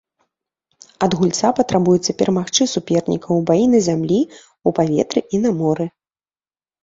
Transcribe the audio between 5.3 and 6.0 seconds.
і на моры.